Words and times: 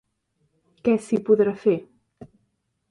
Què 0.87 0.95
s'hi 1.09 1.21
podrà 1.29 1.55
fer? 1.67 1.77